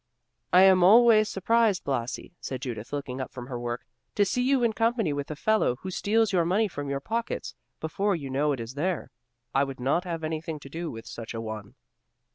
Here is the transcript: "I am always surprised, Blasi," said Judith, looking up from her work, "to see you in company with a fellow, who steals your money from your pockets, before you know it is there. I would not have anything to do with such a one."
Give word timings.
"I 0.51 0.63
am 0.63 0.83
always 0.83 1.29
surprised, 1.29 1.83
Blasi," 1.83 2.33
said 2.39 2.59
Judith, 2.63 2.91
looking 2.91 3.21
up 3.21 3.31
from 3.31 3.45
her 3.45 3.59
work, 3.59 3.85
"to 4.15 4.25
see 4.25 4.41
you 4.41 4.63
in 4.63 4.73
company 4.73 5.13
with 5.13 5.29
a 5.29 5.35
fellow, 5.35 5.75
who 5.81 5.91
steals 5.91 6.33
your 6.33 6.43
money 6.43 6.67
from 6.67 6.89
your 6.89 6.99
pockets, 6.99 7.53
before 7.79 8.15
you 8.15 8.31
know 8.31 8.51
it 8.51 8.59
is 8.59 8.73
there. 8.73 9.11
I 9.53 9.63
would 9.63 9.79
not 9.79 10.03
have 10.05 10.23
anything 10.23 10.59
to 10.61 10.69
do 10.69 10.89
with 10.89 11.05
such 11.05 11.35
a 11.35 11.39
one." 11.39 11.75